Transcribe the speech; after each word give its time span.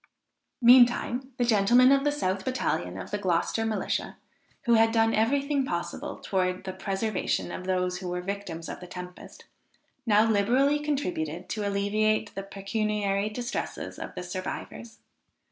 Meantime 0.63 1.31
the 1.37 1.45
gentlemen 1.45 1.91
of 1.91 2.03
the 2.03 2.11
south 2.11 2.43
battalion 2.43 2.97
of 2.97 3.11
the 3.11 3.19
Gloucester 3.19 3.67
Militia, 3.67 4.17
who 4.63 4.73
had 4.73 4.91
done 4.91 5.13
every 5.13 5.43
thing 5.43 5.63
possible 5.63 6.15
towards 6.17 6.63
the 6.63 6.73
preservation 6.73 7.51
of 7.51 7.65
those 7.67 7.99
who 7.99 8.07
were 8.07 8.19
the 8.21 8.25
victims 8.25 8.67
of 8.67 8.79
the 8.79 8.87
tempest, 8.87 9.45
now 10.07 10.27
liberally 10.27 10.79
contributed 10.79 11.47
to 11.49 11.67
alleviate 11.69 12.33
the 12.33 12.41
pecuniary 12.41 13.29
distresses 13.29 13.99
of 13.99 14.15
the 14.15 14.23
survivors. 14.23 14.97